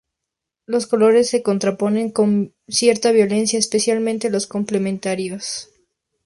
Los 0.65 0.87
colores 0.87 1.29
se 1.29 1.43
contraponen 1.43 2.09
con 2.09 2.55
cierta 2.67 3.11
violencia, 3.11 3.59
especialmente 3.59 4.31
los 4.31 4.47
complementarios. 4.47 5.69